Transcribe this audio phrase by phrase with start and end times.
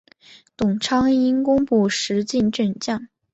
[0.57, 3.07] 董昌因功补石镜镇将。